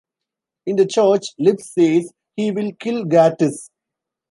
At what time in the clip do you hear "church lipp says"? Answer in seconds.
0.87-2.11